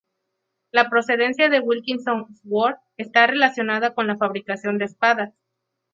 La 0.71 0.89
procedencia 0.89 1.47
de 1.47 1.59
Wilkinson 1.59 2.35
Sword 2.37 2.77
está 2.97 3.27
relacionada 3.27 3.93
con 3.93 4.07
la 4.07 4.17
fabricación 4.17 4.79
de 4.79 4.85
espadas. 4.85 5.31